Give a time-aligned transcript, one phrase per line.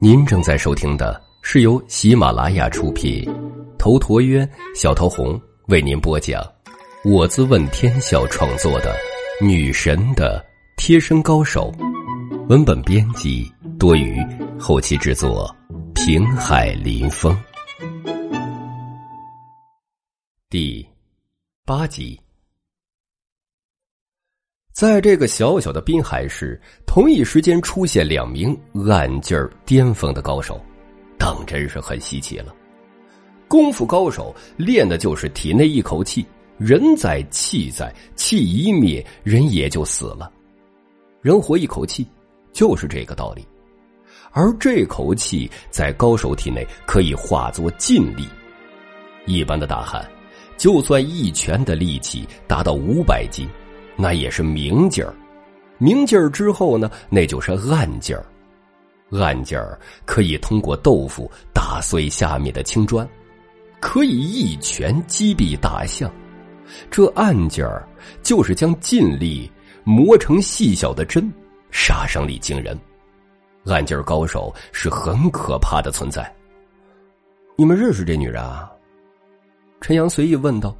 [0.00, 3.24] 您正在收听的是由喜马拉雅出品，
[3.78, 6.42] 头陀渊、小桃红为您播讲，
[7.04, 8.92] 我自问天笑创作的
[9.46, 10.44] 《女神的
[10.76, 11.72] 贴身高手》，
[12.48, 13.48] 文本编辑
[13.78, 14.20] 多余，
[14.58, 15.54] 后期制作
[15.94, 17.36] 平海林风，
[20.50, 20.84] 第
[21.64, 22.25] 八集。
[24.76, 28.54] 在这个小小的滨海市，同一时间出现两名
[28.86, 30.60] 暗劲儿巅峰的高手，
[31.16, 32.54] 当真是很稀奇了。
[33.48, 36.26] 功夫高手练的就是体内一口气，
[36.58, 40.30] 人在气在，气一灭，人也就死了。
[41.22, 42.06] 人活一口气，
[42.52, 43.48] 就是这个道理。
[44.30, 48.28] 而这口气在高手体内可以化作劲力。
[49.24, 50.06] 一般的大汉，
[50.58, 53.48] 就算一拳的力气达到五百斤。
[53.96, 55.14] 那也是明劲儿，
[55.78, 58.24] 明劲儿之后呢，那就是暗劲儿。
[59.12, 63.08] 暗劲儿可以通过豆腐打碎下面的青砖，
[63.80, 66.10] 可以一拳击毙大象。
[66.90, 67.86] 这暗劲儿
[68.22, 69.50] 就是将劲力
[69.84, 71.32] 磨成细小的针，
[71.70, 72.78] 杀伤力惊人。
[73.64, 76.30] 暗劲儿高手是很可怕的存在。
[77.56, 78.70] 你们认识这女人啊？
[79.80, 80.76] 陈阳随意问道。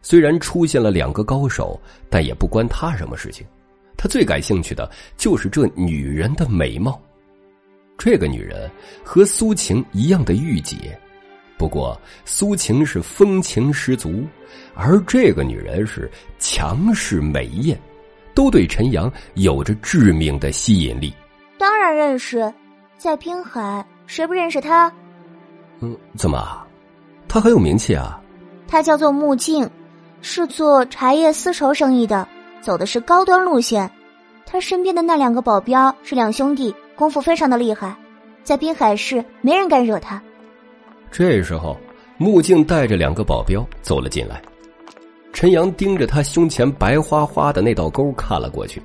[0.00, 3.46] 虽然出现了两个高手，但也不关他什么事情。
[3.96, 7.00] 他最感兴趣的就是这女人的美貌。
[7.96, 8.70] 这个女人
[9.02, 10.96] 和苏晴一样的御姐，
[11.56, 14.24] 不过苏晴是风情十足，
[14.74, 17.76] 而这个女人是强势美艳，
[18.34, 21.12] 都对陈阳有着致命的吸引力。
[21.58, 22.54] 当然认识，
[22.96, 24.92] 在滨海谁不认识她？
[25.80, 26.64] 嗯，怎么，
[27.26, 28.22] 她很有名气啊？
[28.68, 29.68] 她叫做穆静。
[30.20, 32.26] 是做茶叶丝绸生意的，
[32.60, 33.90] 走的是高端路线。
[34.44, 37.94] 他身边的那两个保镖是两兄弟，功夫非常的厉害，
[38.42, 40.20] 在滨海市没人敢惹他。
[41.10, 41.78] 这时候，
[42.16, 44.40] 穆静带着两个保镖走了进来。
[45.32, 48.82] 陈阳盯着他胸前白花花的那道沟看了过去，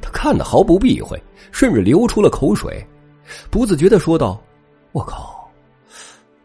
[0.00, 1.20] 他看的毫不避讳，
[1.50, 2.86] 甚至流出了口水，
[3.50, 4.40] 不自觉的说道
[4.92, 5.50] ：“我靠，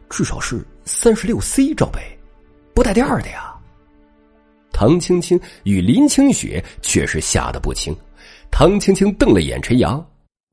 [0.10, 2.00] 至少是三十六 C 罩杯，
[2.74, 3.53] 不带垫的呀。”
[4.74, 7.96] 唐青青与林清雪却是吓得不轻。
[8.52, 10.06] 唐青青瞪了眼陈阳：“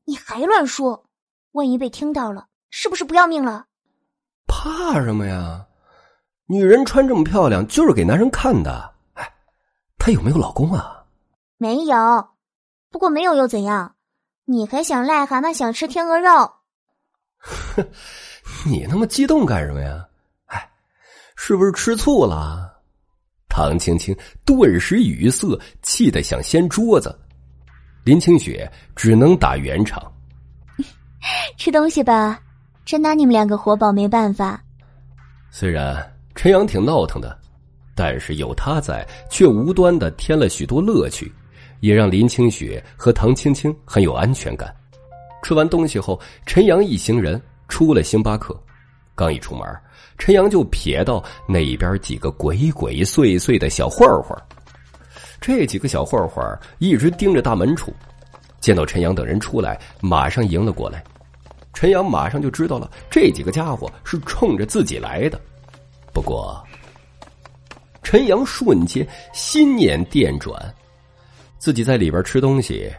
[0.05, 1.03] 你还乱说？
[1.51, 3.65] 万一被听到了，是不是不要命了
[4.47, 5.65] ？”“怕什么呀？
[6.45, 8.93] 女人穿这么漂亮，就是给男人看的。
[9.13, 9.33] 哎，
[9.97, 11.03] 她有没有老公啊
[11.57, 12.29] ？”“没有。
[12.89, 13.95] 不过没有又怎样？
[14.45, 16.53] 你还想癞蛤蟆想吃天鹅肉
[17.37, 17.87] ？”“哼，
[18.65, 20.07] 你那么激动干什么呀？
[20.47, 20.71] 哎，
[21.35, 22.69] 是不是吃醋了？”
[23.53, 27.13] 唐青青顿时语塞，气得想掀桌子。
[28.05, 30.01] 林清雪只能打圆场：
[31.59, 32.39] “吃东西吧，
[32.85, 34.63] 真拿你们两个活宝没办法。”
[35.51, 36.01] 虽然
[36.33, 37.37] 陈阳挺闹腾的，
[37.93, 41.29] 但是有他在，却无端的添了许多乐趣，
[41.81, 44.73] 也让林清雪和唐青青很有安全感。
[45.43, 48.57] 吃完东西后，陈阳一行人出了星巴克，
[49.13, 49.67] 刚一出门。
[50.17, 54.37] 陈阳就瞥到那边几个鬼鬼祟祟的小混混
[55.39, 56.45] 这几个小混混
[56.77, 57.91] 一直盯着大门处，
[58.59, 61.03] 见到陈阳等人出来，马上迎了过来。
[61.73, 65.41] 陈阳马上就知道了，这几个家伙是冲着自己来的。
[66.13, 66.63] 不过，
[68.03, 70.53] 陈阳瞬间心念电转，
[71.57, 72.91] 自己在里边吃东西，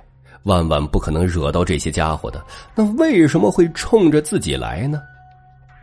[0.43, 2.45] 万万不可能惹到这些家伙的。
[2.75, 5.01] 那为什么会冲着自己来呢？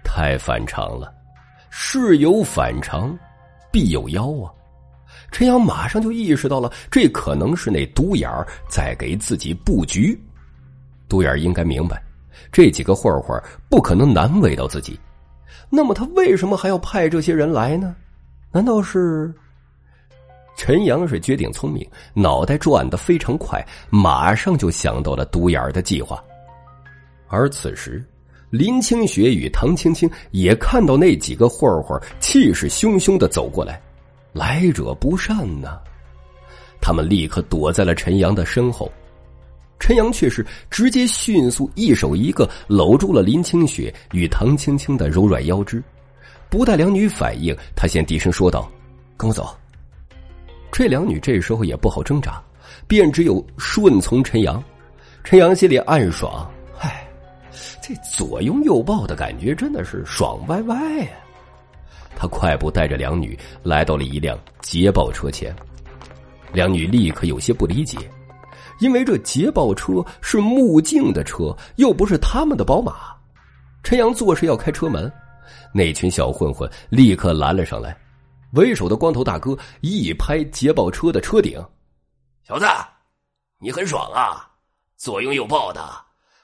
[0.03, 1.13] 太反常了。
[1.69, 3.17] 事有反常，
[3.71, 4.51] 必有妖啊！
[5.31, 10.19] 陈阳马上就意识到了，这可能是那独眼儿在给自己布局。
[11.07, 12.01] 独眼儿应该明白，
[12.51, 14.99] 这几个混混不可能难为到自己。
[15.69, 17.95] 那么他为什么还要派这些人来呢？
[18.51, 19.33] 难道是？
[20.57, 26.23] 陈阳是绝顶聪明，脑袋转的非常快，马上就想到了独眼儿的计划。
[27.27, 28.03] 而此时。
[28.49, 33.79] 林清雪与唐青青也看到那几个混混气势汹汹的走过来，
[34.33, 35.77] 来者不善呐！
[36.81, 38.91] 他们立刻躲在了陈阳的身后，
[39.79, 45.83] 陈阳却是直接迅速一手一个搂住了林清雪与唐青青的柔软腰肢，
[46.49, 48.67] 不待两女反应，他先低声说道
[49.15, 49.55] ：“跟我走。”
[50.71, 52.41] 这两女这时候也不好挣扎，
[52.87, 54.63] 便只有顺从陈阳。
[55.23, 56.49] 陈阳心里暗爽。
[57.81, 61.09] 这左拥右抱的感觉真的是爽歪歪呀！
[62.15, 65.55] 他快步带着两女来到了一辆捷豹车前，
[66.51, 67.97] 两女立刻有些不理解，
[68.79, 73.15] 因为这捷豹车是木镜的车，又不是他们的宝马。
[73.81, 75.11] 陈阳做事要开车门，
[75.73, 77.97] 那群小混混立刻拦了上来。
[78.53, 81.63] 为首的光头大哥一拍捷豹车的车顶
[82.43, 82.65] ：“小子，
[83.59, 84.49] 你很爽啊！
[84.97, 85.81] 左拥右抱的，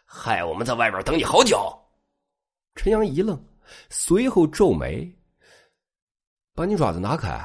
[0.05, 1.57] 害我们在外边等你好久。”
[2.75, 3.41] 陈阳一愣，
[3.89, 5.13] 随后皱眉
[6.55, 7.39] ：“把你爪子拿开，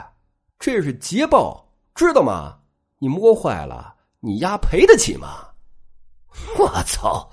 [0.58, 2.60] 这是捷豹，知道吗？
[2.98, 5.48] 你摸坏了，你丫赔得起吗？
[6.58, 7.30] ”我操！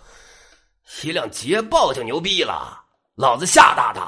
[1.03, 2.81] 一辆捷豹就牛逼了，
[3.15, 4.01] 老子吓大的，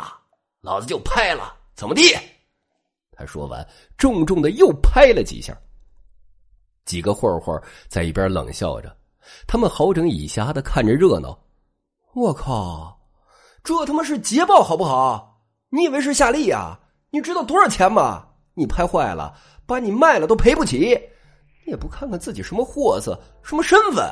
[0.61, 2.15] 老子就拍了，怎么地？
[3.11, 3.67] 他说完，
[3.97, 5.55] 重重的又拍了几下。
[6.85, 8.95] 几个混混在一边冷笑着，
[9.47, 11.37] 他们好整以暇的看着热闹。
[12.13, 12.99] 我靠，
[13.63, 15.41] 这他妈是捷豹好不好？
[15.69, 16.79] 你以为是夏利呀？
[17.11, 18.25] 你知道多少钱吗？
[18.55, 19.33] 你拍坏了，
[19.65, 20.99] 把你卖了都赔不起。
[21.65, 24.05] 你也不看看自己什么货色，什么身份？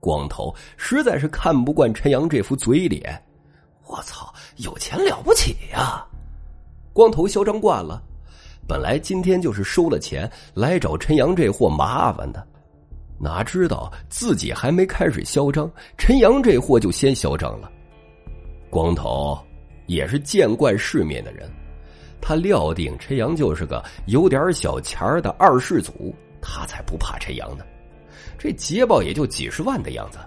[0.00, 3.22] 光头实在是看不惯陈阳这副嘴脸。
[3.86, 6.06] 我操，有钱了不起呀！
[6.92, 8.02] 光头嚣张惯了，
[8.68, 12.46] 本来今天就是收了钱来找陈阳这货麻烦的，
[13.18, 17.70] 哪知道自己还没开始嚣张，陈阳这货就先嚣张了。
[18.68, 19.38] 光头
[19.86, 21.48] 也是见惯世面的人，
[22.20, 27.64] 他料定陈阳就是个有点小钱的二世祖，他才不怕陈阳呢。
[28.36, 30.18] 这捷豹也就几十万的样子，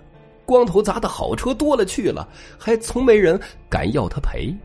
[0.46, 4.56] 光头砸的好车多了去了，还从没人敢要他赔。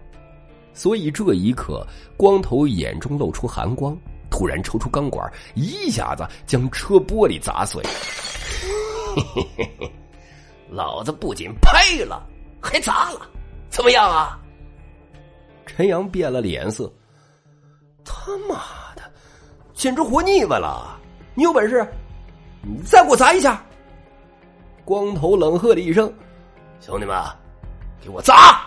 [0.73, 1.87] 所以这一刻，
[2.17, 3.95] 光头眼中露出寒光，
[4.43, 7.81] 突然抽出钢管，一下子将车玻璃砸碎。
[10.69, 12.27] 老子不仅拍了，
[12.61, 13.21] 还砸了，
[13.71, 14.37] 怎么样啊？
[15.65, 16.93] 陈阳变了脸色，
[18.05, 18.57] 他妈
[18.97, 19.03] 的，
[19.75, 20.99] 简直活腻歪了！
[21.37, 21.87] 你有本事，
[22.63, 23.65] 你再给我砸一下！
[24.85, 26.13] 光头冷喝了一声
[26.85, 27.17] ：“兄弟们，
[28.03, 28.67] 给我砸！”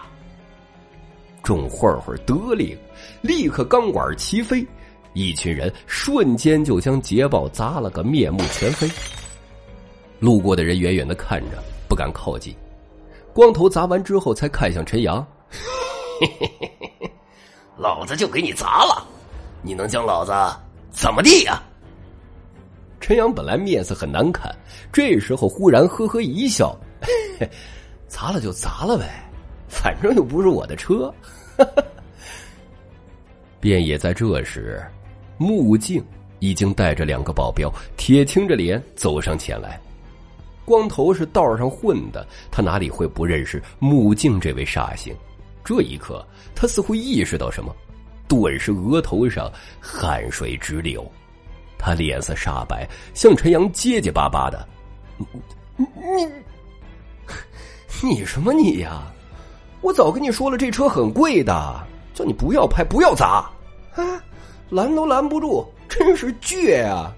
[1.43, 2.75] 众混混得令，
[3.21, 4.65] 立刻钢管齐飞，
[5.15, 8.87] 一群人瞬间就将捷豹砸了个面目全非。
[10.19, 11.57] 路过的人远远的看着，
[11.87, 12.55] 不敢靠近。
[13.33, 15.25] 光头砸完之后，才看向陈阳
[17.77, 19.05] ：“老子就给你砸了，
[19.61, 20.31] 你能将老子
[20.91, 21.61] 怎么地呀？”
[22.99, 24.53] 陈阳本来面色很难看，
[24.91, 26.75] 这时候忽然呵呵一笑
[28.07, 29.21] ：“砸了就砸了呗。”
[29.67, 31.13] 反正又不是我的车，
[33.59, 34.83] 便也在这时，
[35.37, 36.03] 木镜
[36.39, 39.79] 已经带着两个保镖，铁青着脸走上前来。
[40.63, 45.15] 光头是道上混的，他哪里会不认识木镜这位煞星？
[45.63, 47.75] 这一刻，他似乎意识到什么，
[48.27, 51.05] 顿时额头上汗水直流，
[51.77, 54.67] 他脸色煞白，向陈阳结结巴巴的
[55.77, 55.85] ：“你
[56.15, 56.27] 你
[58.03, 59.03] 你什么你呀？”
[59.81, 63.47] 我早跟你说了，这车很贵的，叫你不要拍，不要砸，
[63.93, 64.23] 啊，
[64.69, 67.13] 拦都拦不住，真是倔呀！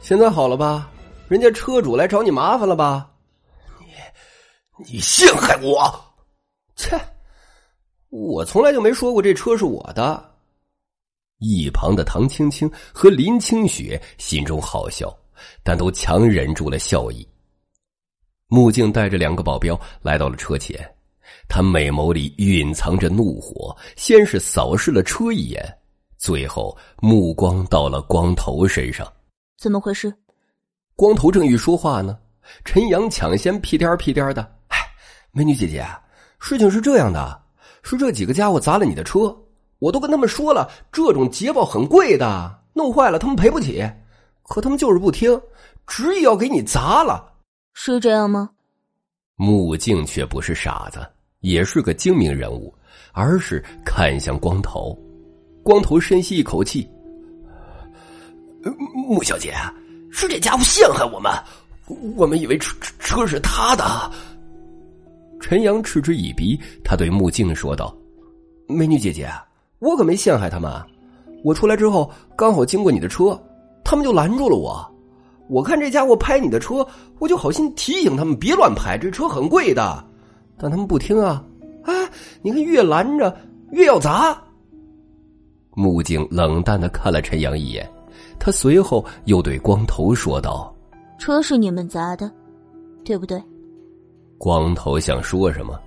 [0.00, 0.90] 现在好了吧？
[1.28, 3.10] 人家车主来找你麻烦了吧？
[3.80, 3.86] 你，
[4.92, 5.92] 你陷害我！
[6.76, 6.98] 切，
[8.10, 10.30] 我从来就没说过这车是我的。
[11.38, 15.12] 一旁的唐青青和林清雪心中好笑，
[15.62, 17.26] 但都强忍住了笑意。
[18.46, 20.78] 木镜带着两个保镖来到了车前。
[21.48, 25.62] 他美眸里蕴藏着怒火，先是扫视了车一眼，
[26.22, 29.04] 最后目光到了光头身上。
[29.58, 30.14] 怎么回事？
[30.94, 32.16] 光头正欲说话呢，
[32.64, 34.78] 陈阳抢先屁颠屁颠的：“哎，
[35.32, 35.84] 美女姐姐，
[36.38, 37.42] 事情是这样的，
[37.82, 39.36] 是这几个家伙砸了你的车，
[39.80, 43.84] 我都跟他们说了，这种捷豹很贵的，弄坏了他们赔不起，
[44.44, 45.40] 可他们就是不听，
[45.88, 47.32] 执意要给你砸了。
[47.74, 48.48] 是这样吗？”
[49.34, 51.04] 穆静却不是傻子。
[51.40, 52.72] 也是个精明人物，
[53.10, 54.96] 而是看向光头。
[55.62, 56.88] 光头深吸一口气
[59.08, 59.54] ：“穆小姐，
[60.10, 61.32] 是这家伙陷害我们，
[62.16, 64.10] 我们以为车车是他的。”
[65.40, 67.96] 陈阳嗤之以鼻，他对穆静说道
[68.68, 69.28] ：“美女姐姐，
[69.78, 70.72] 我可没陷害他们。
[71.44, 73.40] 我出来之后刚好经过你的车，
[73.84, 74.88] 他们就拦住了我。
[75.48, 76.86] 我看这家伙拍你的车，
[77.18, 80.04] 我就好心提醒他们别乱拍，这车很贵的。”
[80.58, 81.44] 但他们不听啊！
[81.82, 81.92] 啊，
[82.42, 83.36] 你看，越拦着
[83.72, 84.40] 越要砸。
[85.74, 87.88] 木镜冷淡的看了陈阳一眼，
[88.38, 90.74] 他随后又对光头说道
[91.18, 92.30] ：“车是你们砸的，
[93.04, 93.42] 对不对？”
[94.38, 95.78] 光头想说什么，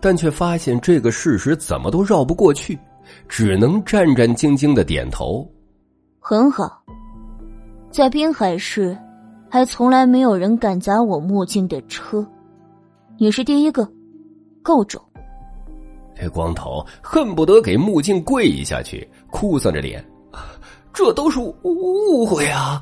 [0.00, 2.78] 但却发现这个事实怎么都绕不过去，
[3.28, 5.48] 只能战战兢兢的点头。
[6.20, 6.82] 很好，
[7.90, 8.96] 在滨海市，
[9.48, 12.26] 还从来没有人敢砸我木镜的车，
[13.16, 13.88] 你是第一个，
[14.62, 15.02] 够重。
[16.18, 20.04] 这光头恨不得给木镜跪下去，哭丧着脸
[20.92, 22.80] ：“这都是误会啊！”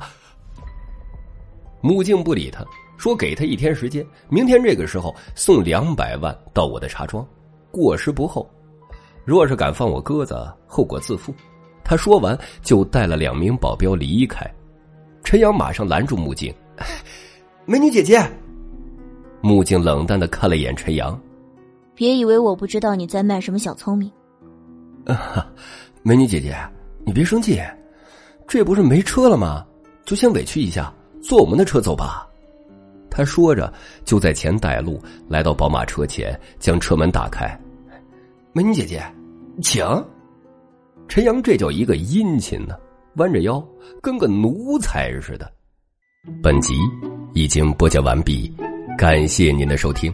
[1.81, 2.65] 木镜不理他，
[2.97, 7.25] 说：“给他一天时间，明天这个时候送两百万到我的茶庄，
[7.71, 8.49] 过时不候。
[9.25, 11.33] 若是敢放我鸽子，后果自负。”
[11.83, 14.49] 他说完，就带了两名保镖离开。
[15.23, 16.51] 陈阳马上拦住木镜
[17.65, 18.19] ：“美女姐姐。”
[19.41, 21.19] 木镜冷淡的看了一眼陈阳。
[21.95, 24.11] 别以为我不知道你在卖什么小聪明。
[25.05, 25.47] 啊，
[26.03, 26.55] 美女姐姐，
[27.05, 27.61] 你别生气，
[28.47, 29.65] 这不是没车了吗？
[30.03, 32.27] 就先委屈一下，坐我们的车走吧。
[33.09, 33.73] 他说着，
[34.03, 37.57] 就在前带路，来到宝马车前，将车门打开。
[38.51, 39.01] 美女姐姐，
[39.61, 39.85] 请。
[41.07, 42.75] 陈阳这叫一个殷勤呢，
[43.15, 43.65] 弯着腰，
[44.01, 45.49] 跟个奴才似的。
[46.43, 46.73] 本集
[47.33, 48.53] 已经播讲完毕，
[48.97, 50.13] 感谢您的收听。